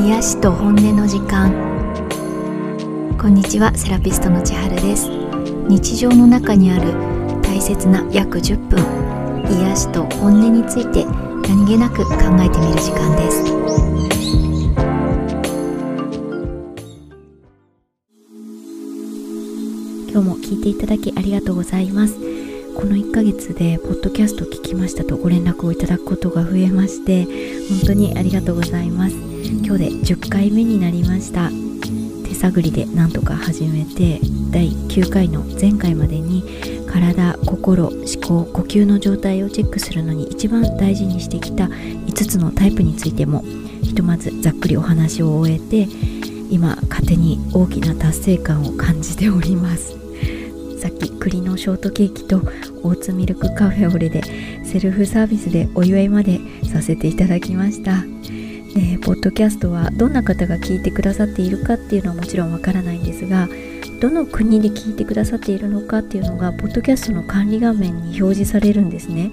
[0.00, 1.52] 癒しと本音の時間。
[3.20, 5.08] こんにちはセラピストの千春です。
[5.68, 6.92] 日常の中にある
[7.42, 8.78] 大切な約10分
[9.50, 11.04] 癒しと本音について
[11.46, 13.44] 何気なく考えてみる時間です。
[20.10, 22.31] 今日も聞いていただきありがとうございます。
[22.74, 27.24] この1ヶ月でポッドキャスト聞きましたとご連絡をいただくことが増えまして
[27.68, 29.14] 本当にありがとうございます。
[29.14, 31.50] 今日で10回目になりました。
[32.24, 36.44] 手探りでなんとか始めて第9回の前回までに
[36.86, 37.96] 体心思
[38.26, 43.42] 考呼吸の状態をチェックするのに一番大事にしてきた5つのタイプについても
[43.82, 45.88] ひとまずざっくりお話を終えて
[46.50, 50.01] 今勝手に大きな達成感を感じております。
[50.82, 52.38] さっき栗のショートケーキと
[52.82, 54.20] オーツミルクカフェオレで
[54.64, 58.02] セルフサービスでお祝いまでさせていただきました。
[58.74, 63.48] でポッドキャストはどんな方が聞いてくださっているかっていうのはもちろんわからないんですが
[64.00, 69.30] どの国で聞いてくださっているのかっていうのがポッドキャストの管理画面に表示されるんですね。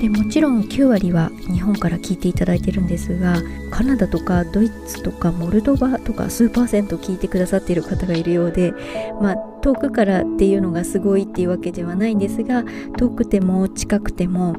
[0.00, 8.74] でもちろん9割は日本から聞いていただいてるんですがカナダとかドイツとかモルドバとか数パーセント聞いてくださっている方がいるようで
[9.22, 12.64] まあ遠くからっていうのがすごいっていうわけではないんですが
[12.98, 14.54] 遠くても近くても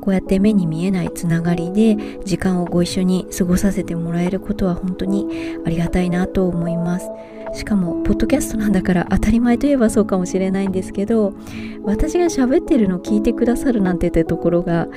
[0.00, 7.10] こうやって目に見えないつながりで時間をご一緒に過ごさせてもらえることは本当にありがたいなと思います。
[7.52, 11.32] しかもポッドキャストなんだから当たり前といえばそうかもしれないんですけど
[11.84, 14.88] 私が喋ってるの聞いてくださるなんてってところが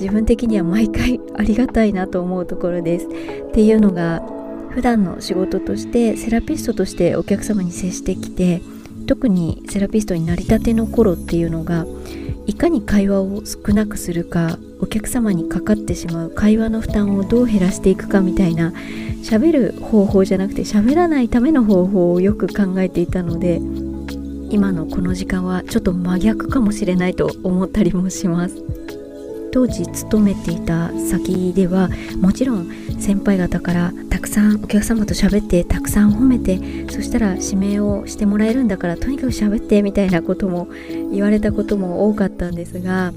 [0.00, 3.06] 自分的には毎回ありがたいなと思うところです。
[3.06, 4.22] っていうのが
[4.70, 8.62] 普段の仕事としてセラピストとしてお客様に接してきて
[9.08, 11.86] 特にセラピストになりたての頃っていうのが
[12.46, 18.70] いかに会話を少なくするかお客様にかかってしまう会話の負担をどう減らしていくかみたいな
[19.22, 23.60] 喋る方法じゃなくて喋らないための方法をよく考えていたので
[24.50, 28.56] 今のこの時間はちょっと真逆かもしれないと思ったりもします。
[29.52, 31.88] 当時勤めていた先では
[32.20, 36.58] もちろん先輩方からたくさんお客様と喋ってたくさん褒めて
[36.90, 40.68] そしたら指名をしてもらえるんだからとにかく喋ってみたいなことも
[41.12, 43.12] 言われたことも多かったんですが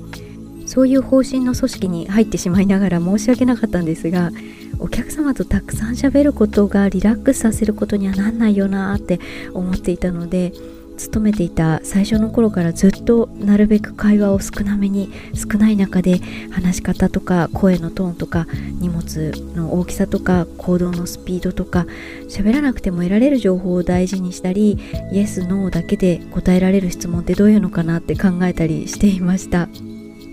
[0.68, 4.32] そういう方針の組織に入ってしまいながら申し訳なかったんですが
[4.80, 9.20] お客様とたくさん喋ることがリラックスさせることにはなんないよなって
[9.54, 10.54] 思っていたので
[11.02, 16.20] 勤めていた最初の頃からずっとなるべく会話を少なめに少ない中で
[16.52, 18.48] 話し方とか声のトーンとか
[18.80, 21.88] 荷物の大きさとか行動のスピードとか
[22.30, 24.78] 喋らなくても得られる情報を大事にしたり
[25.12, 29.68] イエス・ノーだけで答えられる質問ってどういうのかなって考えたりしていました。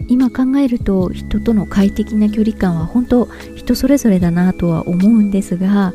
[0.08, 5.92] 今考えると人との快適な距離感は本当人それぞれだなとは思うんですが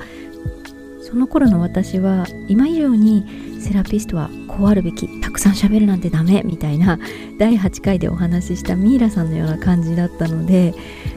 [1.02, 7.00] その頃の私は今以上にセラピストはこうあるべきたくさん喋るなんてダメみたいな
[7.40, 10.74] 第8回でお話ししたミイラさんのような感じだったので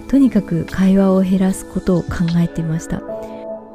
[0.08, 2.08] とにかく会話を減らすことを考
[2.38, 3.02] えていました。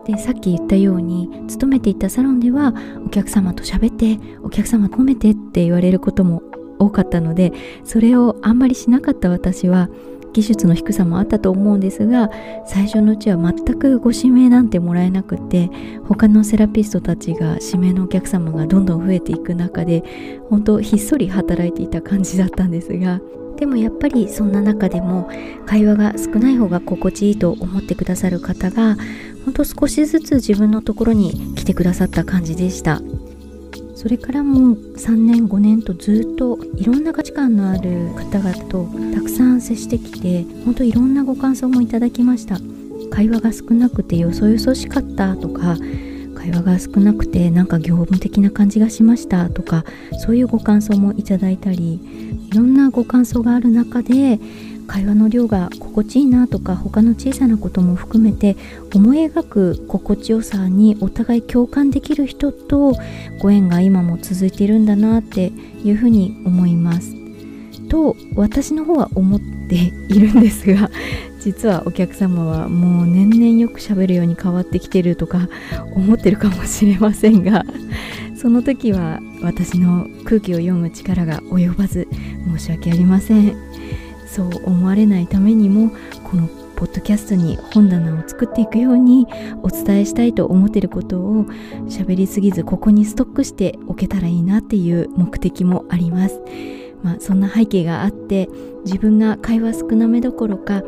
[0.06, 2.74] でさっき言ったように勤めていたサロンでは
[3.06, 6.42] お客様と喋ってお客様褒めてって言われることも
[6.80, 7.54] 多かったので
[7.84, 9.90] それをあんまりしなかった私は
[10.34, 12.30] 技術の低さもあったと思うんですが
[12.66, 15.70] 最初のうちは全くご指名なんてもらえなくて
[16.08, 20.04] 他のセラピストたちが指名のお客様がどんどん増えていく中で
[20.50, 23.20] 本当ひっそり働いていた感じだったんですが
[23.58, 25.30] でもやっぱりそんな中でも
[25.68, 28.98] 会話が少ない方が心地いいと思ってくださる方が
[29.46, 33.02] 本当少しずつ自分のところに来てくださった感じでした。
[34.02, 42.58] それからも3年5年とずっといろんな価値観のある方々とたくさん接してきて本当いろんなご感想もいただきました。
[43.12, 45.78] 会話が少なくてよそよそしかったとか
[46.42, 49.86] 会話が少なくてなんか業務的な感じがしましたとか
[50.18, 52.00] そういうご感想もいただいたり
[52.50, 54.40] いろんなご感想がある中で
[54.88, 58.58] 会話の量が心地いいなとか他の小さなことも含めて
[58.94, 62.94] 思い描く心地よさにお互い共感できる人と
[63.40, 65.52] ご縁が今も続いているんだなって
[65.84, 67.22] いうふうに思います。
[67.88, 69.40] と私の方は思っ
[69.70, 69.76] て
[70.10, 70.90] いるんですが
[71.42, 75.50] 実はお客様はもう年々よく喋るように変わってきてるとか
[75.96, 77.66] 思ってるかもしれませんが
[78.36, 82.08] その時は私の空気を読む力が及ばず
[82.58, 83.56] 申し訳ありません。
[84.26, 85.92] そう思われないためにも
[86.24, 86.48] この
[86.78, 89.28] ポッドキャストに本棚を作っていくように
[89.62, 91.46] お伝えしたいと思っていることを
[91.90, 96.40] 喋りすぎずここにストックしておけたらいいなっていう目的もあります。
[97.04, 98.48] まあ、そんな背景があって
[98.86, 100.82] 自分が会話少なめどころか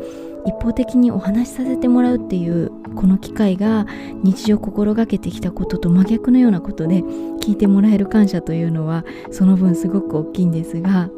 [0.46, 3.86] 一方的にお話しさせてもらうっていうこの機会が
[4.22, 7.00] 日常心がけてきたことと真逆のようなことで
[7.40, 11.08] 聞いてもらえる感謝というのはその分すごく大きいんですが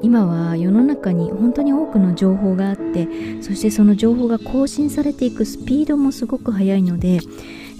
[0.00, 3.08] 今は世の中に本当に多くの情報があって
[3.42, 7.20] そしてその情報が更新されていくスピードもすごく速いので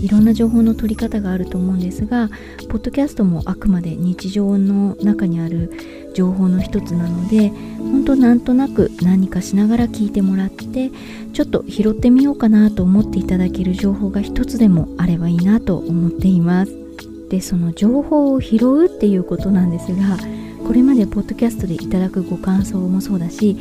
[0.00, 2.29] いろんな情報の取り方があると思うんですが
[2.69, 5.73] ポッドキャストもあくまで日常の中にある
[6.15, 10.91] 情報の一つなので本当なんとなく何かしながら聞いてもらって
[11.32, 16.73] ちょっと拾ってみようかなと思っていただける情報が一つでもあればいいなと思っています。
[17.29, 20.17] でその情報を拾うっていうことなんですが
[20.69, 23.56] これまでポッドキャストでいただくご感想もそうだし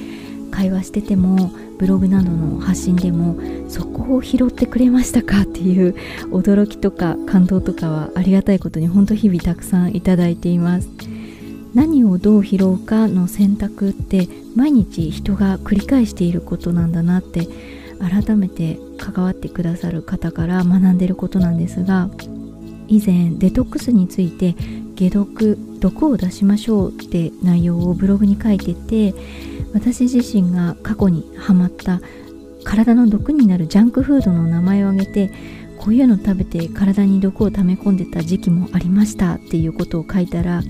[0.51, 3.38] 会話しててもブログなどの発信でも
[3.69, 5.95] そこを拾ってくれましたかっていう
[6.31, 10.89] 驚きとか感動とかはありがたいことに本当日々たくさんいただいています。
[11.74, 17.48] 何をどう拾うかの選択って毎日人が繰り返していることなんだなって
[18.00, 22.10] 改めて関わってくださる方から学んでることなんですが
[22.88, 24.56] 以前デトックスについて
[24.97, 29.13] 解毒毒を出しましょうって内容をブログに書いてて
[29.73, 32.01] 私自身が過去にハマった
[32.63, 35.31] 体の毒になるジャンクフードの名前を挙げて
[35.77, 40.63] こういうの食べて体に毒を溜め込んでた時期もありましたっていうことを書いたら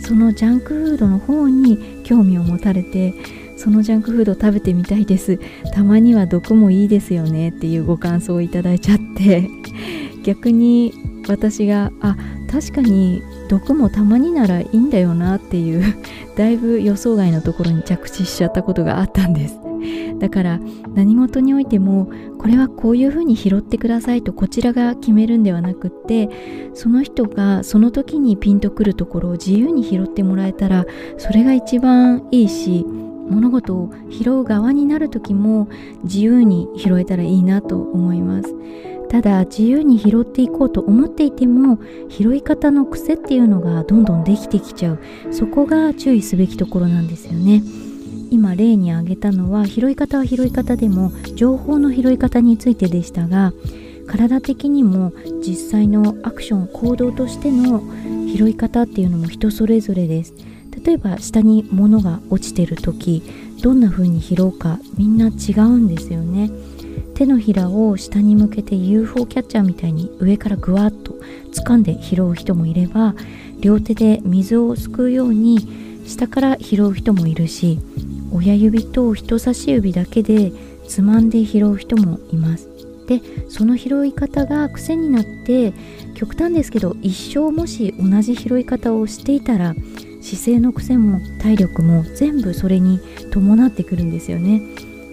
[0.00, 3.14] そのジャンクフードの方に興味を持たれて
[3.56, 5.38] そのジャンクフード食べてみたいです。
[5.72, 9.48] たまには毒もいいですよねっていうご感想をいただいちゃって。
[10.24, 10.92] 逆に
[11.28, 12.16] 私があ
[12.50, 13.22] 確かに
[13.52, 15.82] 毒もたまにならいいんだよなっていう
[16.38, 19.60] だいぶ予想外のところに着地しちゃったことがあったんです。
[20.18, 20.60] だから
[20.94, 22.08] 何事においても
[22.38, 26.30] これはこういうふうに拾ってくださいとこちらが決めるんではなくって
[26.74, 30.86] その人がその時にピンとくるところを自由に拾ってもらえたら
[31.18, 32.86] それが一番いいし
[33.28, 35.68] 物事を拾う側になる時も
[36.04, 38.54] 自由に拾えたらいいなと思います。
[39.12, 41.78] ただ自由に拾っていこうと思っていても
[42.08, 44.98] 拾い方の癖っていうのがどんどんできてきちゃう。
[45.30, 47.62] そこが注意すべきところなんですよね。
[48.30, 53.52] 今例に挙げたのは拾い方は拾い方でも情報の拾い方についてでしたが
[54.06, 55.12] 体的にも
[55.46, 57.82] 実際のアクション行動としての
[58.34, 60.32] 拾い方っていうのも人それぞれです。
[60.82, 63.22] 例えば下に物が落ちてる時
[63.62, 66.50] どんな風に拾うかみんな違うんですよね。
[67.14, 71.14] 手のひらを下に向けて UFO キャッチャーみたいに上からぐわっと
[71.52, 73.14] 掴んで拾う人もいれば
[73.60, 75.58] 両手で水をすくうように
[76.06, 77.78] 下から拾う人もいるし
[78.32, 80.52] 親指と人差し指だけで
[80.88, 82.68] つまんで拾う人もいます。
[83.06, 85.72] でその拾い方が癖になって
[86.14, 89.74] 極端ですけど一生もし同じ拾い方をしていたら
[90.22, 93.00] 姿勢の癖も体力も全部それに
[93.32, 94.62] 伴ってくるんですよね。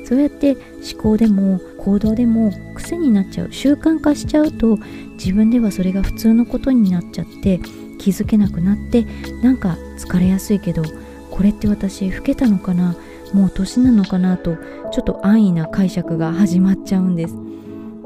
[0.10, 0.54] そうやって
[0.92, 4.80] 思考でも行動でも癖になっちゃう習慣化しちゃうと
[5.20, 7.60] 自分ではそれが普通のことになっちゃって
[8.00, 9.06] 気づけなくなって
[9.44, 10.82] なんか疲れやすいけど
[11.30, 12.96] これって私老けたのかな？
[13.36, 14.36] もう年なのかな？
[14.38, 14.56] と
[14.92, 17.36] ちょっと安易な解釈が始まっちゃうんです。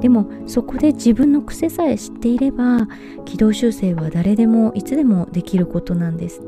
[0.02, 2.90] でもそこで自分の癖さえ知っていれば
[3.24, 6.42] 軌道修正は誰でもいつでもできることなんです。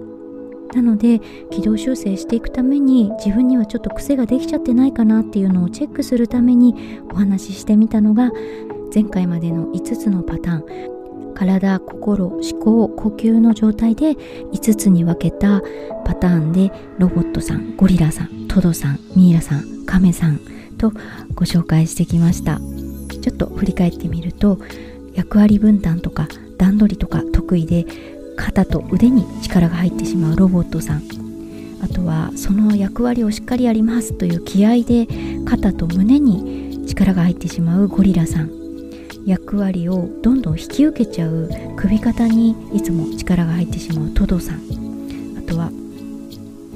[0.76, 1.20] なので
[1.52, 8.32] 軌道修正していくために自分にはちょっと癖ができちゃってないかなっていうのをチェックするためにお話ししてみたのが
[8.94, 10.96] 前回までの5つのパターン。
[11.36, 15.62] 体心思考呼吸の状態で5つに分けた
[16.06, 20.40] パターンでロボットさんゴリラさんトドさんミイラさんカメさん
[20.78, 20.92] と
[21.34, 22.62] ご紹介してきました。
[23.22, 24.60] ちょっと振り返ってみると
[25.14, 26.28] 役割分担とか
[26.58, 27.86] 段取りとか得意で
[28.36, 31.04] 肩と腕に力が入ってしまうロボットさん。
[31.82, 35.08] あとはその役割をしっかりやりますという気合で
[35.46, 38.52] 肩と胸に力が入ってしまうゴリラさん。
[39.26, 44.58] 役割をどんどん引き受けちゃう首肩にいつも力が入ってしまうトドさん。
[45.38, 45.72] あとは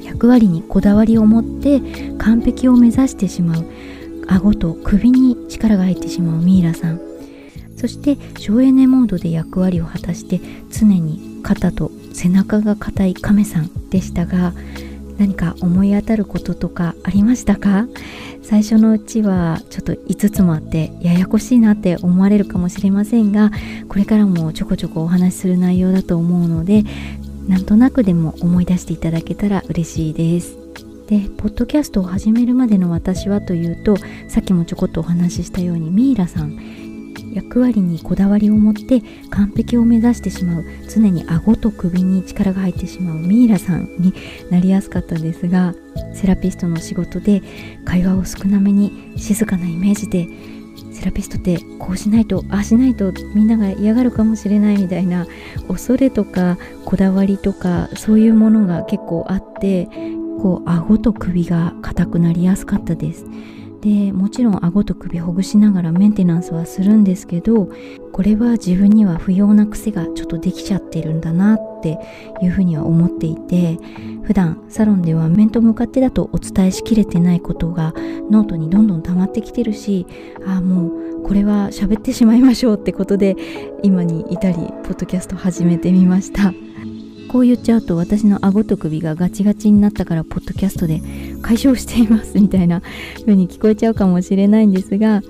[0.03, 1.81] 役割にこだわりを持って
[2.17, 3.65] 完璧を目指してしまう
[4.27, 6.99] 顎と首に力が入ってしまうミイラさん。
[7.75, 14.53] そして省エネモードで役割を果たして常に肩と背中が硬い亀さんでしたが
[15.17, 17.87] 何か思い当たることとかありましたか？
[18.41, 23.51] 最初のうちはちょっと5つもあってややこしいなって思われるかもしれませんが
[23.89, 26.83] これからもちょこちょこお話しする内容だと思うので
[27.47, 30.57] なんとなくでも思い出していただけたら嬉しいです。
[31.07, 36.57] でポッドキャストを始めるまでの私はというとさっきもちょこっとお話ししたようにミイラさん
[37.33, 44.13] 役割にこだわりを持って完璧を目指してしまう常に顎と首に力が入ってしまうミイラさんに
[44.49, 45.73] なりやすかったですが
[46.13, 47.41] セラピストの仕事で
[47.85, 50.27] 会話を少なめに静かなイメージで
[50.93, 55.27] セラピストってこうしないとああしないとみんなが嫌がるかもしれないみたいな
[55.67, 59.87] 恐れとかこだわりとかそういうものが結構あって
[60.41, 63.25] こう顎と首が硬くなりやすかったです。
[63.81, 67.69] でもちろん顎と首ほぐしながらメンテナンスはするんですけど
[68.11, 71.97] これは自分には不要な癖がちょっとできちゃってるんだなって
[72.41, 73.77] いうふうには思っていて
[74.23, 77.93] 普段サロンでは面と向かってだとお伝えしきれてないことが
[78.29, 80.05] ノートにどんどん溜まってきてるし
[80.45, 80.87] ああも
[81.21, 83.35] うこれは喋ってしまいましょうってことで
[83.81, 86.68] 今に至りポッドキャスト始めてみました。
[87.29, 91.01] こう言っちゃうと私の顎と首がガチガチになったからポッドキャストで
[91.43, 92.81] 解消していますみたいな
[93.19, 95.21] 風に聞こえちゃうかもしれないんですが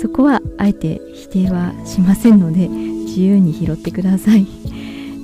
[0.00, 4.46] そこはあえて否定はしませんので自由に拾ってください。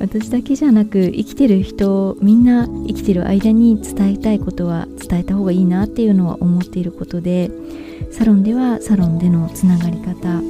[0.00, 7.50] 私だけじゃなく生きてる人みんな生きてる間に伝えたいことは伝えた方がいいなっていうのは思っていることで
[8.10, 10.42] サロンではサロンでのつながり方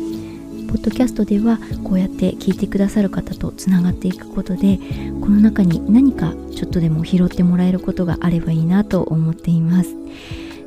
[0.75, 4.81] ポッドキャストではこうやって聞いてくださる方とつながっていくことで
[5.21, 9.95] この中に何かちょっとでも拾ってもらえることがあればいいなと思っています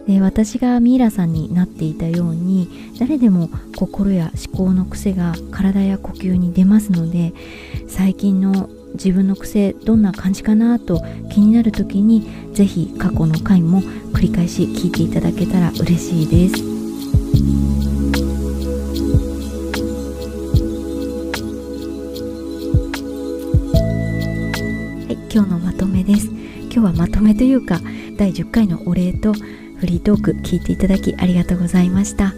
[0.08, 7.34] で私がミイラさんになっていたように誰でも心や思考の癖が体や呼吸に出ますので
[7.90, 13.82] 最近の自分の癖どんな感じかなと気になる時に是非過去の回も
[14.14, 16.77] 繰り返し聞いていただけたら嬉しいです。
[26.78, 27.82] 今日はまとめというか
[28.18, 32.36] 第10回のお礼とフリートーク聞いていただきありがとうございました。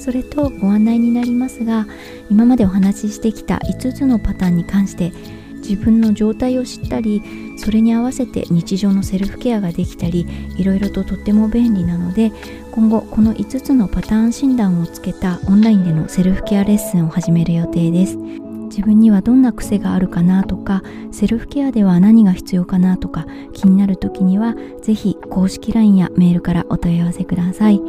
[0.00, 1.86] それとご案内になりますが
[2.28, 5.12] 今までお話ししてきた5つのパターンに関して
[5.58, 7.22] 自分の状態を知ったり
[7.58, 10.26] それに合わせて日常のセルフケアができたり
[10.56, 12.32] いろいろととっても便利なので
[12.72, 18.45] 今後この5つのパターン診断をつけたオンラインでのセルフケアレッスンを始める予定です。
[18.76, 27.80] 自分にはどんな癖があるかなとかセルフケアでは何が必要かなとか気になる時には是非公式 LINE やメールからお問い合わせください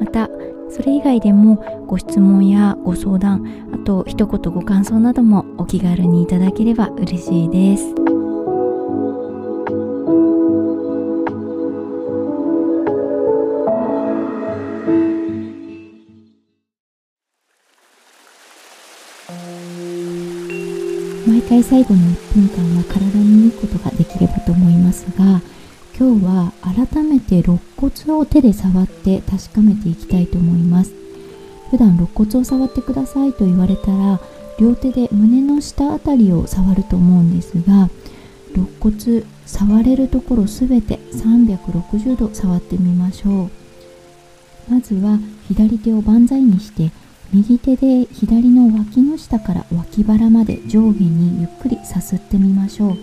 [0.00, 0.30] また
[0.70, 8.09] それ以外でもご質問やご相談あと一言ご感想などもお気軽にいただければ嬉しいです。
[21.50, 25.42] 回最後の1分間は体にいいことができればと思いますが
[25.98, 30.92] 今日は改めて肋骨を手で触って確かめていきたいと思います。
[31.72, 34.20] 普段肋骨を触ってくださいと言われたら
[34.60, 37.90] 両手で胸の下あたりを触ると思うんですが
[38.54, 43.50] 肋骨触れるところすべて360度触ってみましょう。
[44.72, 46.92] まずは左手を万歳にして
[47.32, 52.98] 右手で左の脇の下から脇腹まで上下にゆっくりさすってみましょう。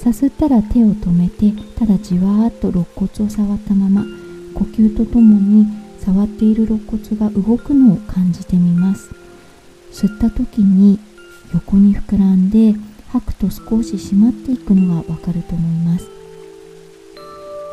[0.00, 4.04] さすったら手を止めてただじわーっと肋骨を触ったまま
[4.54, 5.66] 呼吸とともに
[5.98, 9.10] 触っている肋骨が動くのを感じてみます。
[9.92, 11.00] 吸った時に
[11.52, 12.76] 横に膨らんで
[13.08, 16.08] 吐くと少し締まっていくのがわかると思います。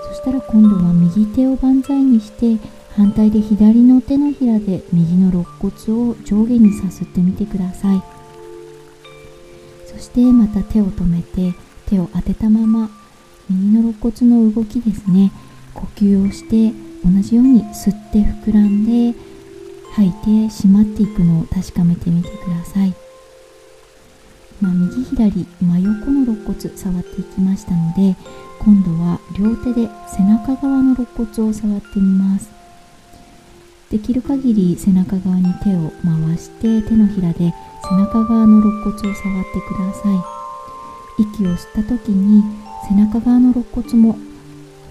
[0.10, 2.58] そしたら今度は右手を万歳にして
[2.96, 8.02] 反対で左の手のひらで右の肋骨を上下にさすってみてください。
[9.86, 11.54] そしてまた手を止めて
[11.86, 12.90] 手を当てたまま
[13.50, 15.32] 右の肋骨の動きですね。
[15.76, 16.74] 呼吸をして
[17.04, 19.18] 同じように吸って膨らんで
[19.92, 22.94] 吐いて締まっていくのを確かめてみてください、
[24.62, 28.16] まあ、右左真横の肋骨触っていきましたので
[28.60, 32.55] 今度は両手で背中側の肋骨を触ってみます。
[33.96, 41.22] できる限り背中側に手を回して手のひらで背中側の肋骨を触ってください。
[41.24, 42.44] 息を吸った時に
[42.90, 44.18] 背中側の肋骨も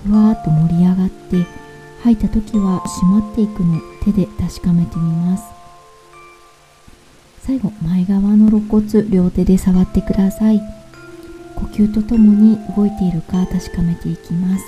[0.06, 1.44] ふわーっと盛り上がって
[2.02, 5.44] 吐いた時は締まっていくのを手で確かめてみます。
[7.42, 10.62] 最後前側の肋骨両手で触ってください。
[11.56, 14.64] 呼吸とともに動いているか確かめていきます。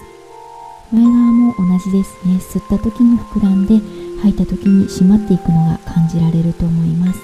[0.92, 2.36] 前側も同じですね。
[2.36, 3.80] 吸った時に膨らんで
[4.26, 7.20] 吐いた時に締まっていくのが感じられると思います。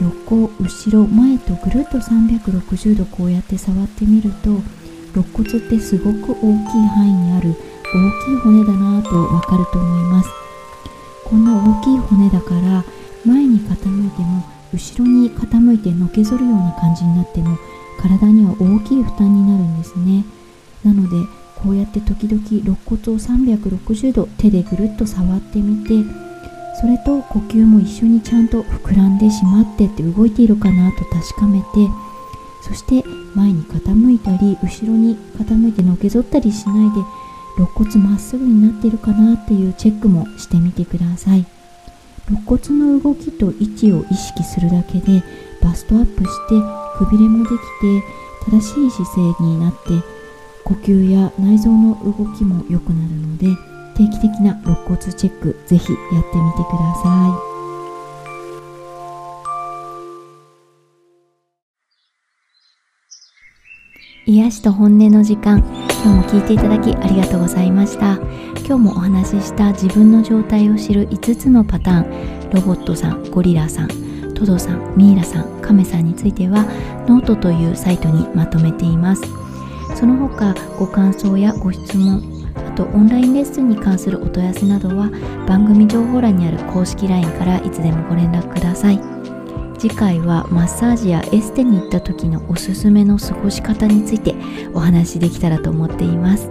[0.00, 4.60] 横後ろ前とぐるっと360度こうやって触ってみると
[5.14, 7.54] 肋骨ってすごく大きい範囲にある大
[8.26, 10.30] きい骨だなとわかると思います。
[11.24, 12.84] こんな大きい骨だから
[13.24, 17.56] 前に傾いても後ろに傾いてのけぞるような感じになっても
[18.00, 20.24] 体には大きい負担になるんですね。
[20.84, 21.16] なので
[21.62, 26.08] こうやって時々肋骨を360度手でぐるっと触ってみて
[26.80, 31.66] それと呼吸も一緒にちゃんと膨らんでしまってって動いているかなと確かめて
[32.62, 33.02] そして
[33.34, 37.00] 前に傾いたり後ろに傾いてのけぞったりしないで
[37.56, 41.46] 肋骨まっすぐになっているかなっていうチェックもしてみてください。
[42.28, 45.22] 肋骨の動きと位置を意識するだけで
[45.62, 46.54] バストアップして
[46.98, 50.15] くびれもできて正しい姿勢になって
[50.66, 53.46] 呼吸や内臓の動きも良くなるので
[53.94, 57.56] 定期的な肋骨チェックぜひやってみてください。
[64.28, 65.58] 癒しと本音の時間
[66.02, 68.16] 今日も聞いていただきありがとうございました
[68.66, 76.64] 今日もお話しした自分の状態を知る5つのパターンロボットさんゴリラさんトドさんミイラさんカメさんについては
[77.06, 79.45] ノートというサイトにまとめています
[79.96, 82.22] その他ご感想やご質問
[82.54, 85.10] あとオンラインレッスンに関するお問い合わせなどは
[85.48, 89.00] 番組情報欄にある公式 LINE からいつでもご連絡ください。
[89.78, 94.34] 次回はマッサージやエステに行った時のおすすめの過ごし方について
[94.74, 96.50] お話しできたらと思っています。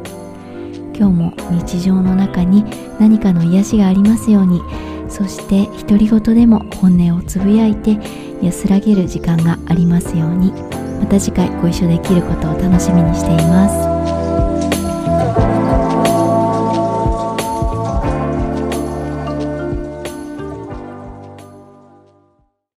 [0.98, 2.64] 今日も日常の中に
[3.00, 4.62] 何かの癒しがありますように
[5.10, 8.00] そして独り言でも本音をつぶやいて
[8.42, 10.75] 安らげる時間がありますように。
[11.06, 13.95] また次回ご一緒できることを楽しみにしています。